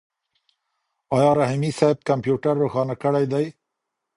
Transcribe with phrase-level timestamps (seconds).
[1.15, 3.45] آیا رحیمي صیب کمپیوټر روښانه کړی دی؟